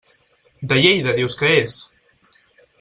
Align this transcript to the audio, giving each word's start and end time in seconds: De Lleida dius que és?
De 0.71 0.79
Lleida 0.85 1.15
dius 1.19 1.37
que 1.43 1.53
és? 1.61 1.79